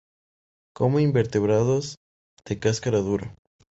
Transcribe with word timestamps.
Come 0.73 1.03
invertebrado 1.03 1.77
s 1.79 1.95
de 2.47 2.57
cáscara 2.57 3.01
dura. 3.01 3.35